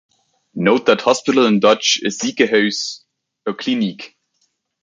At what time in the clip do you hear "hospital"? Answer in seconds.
1.01-1.45